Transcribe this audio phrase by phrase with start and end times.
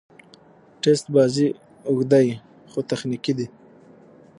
[0.81, 1.47] ټېسټ بازي
[1.89, 2.35] اوږدې يي،
[2.71, 3.47] خو تخنیکي دي.